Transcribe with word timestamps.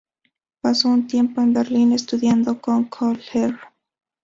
Pasó 0.61 0.89
un 0.89 1.05
tiempo 1.05 1.41
en 1.41 1.53
Berlín 1.53 1.91
estudiando 1.91 2.59
con 2.59 2.85
Kohler. 2.85 3.55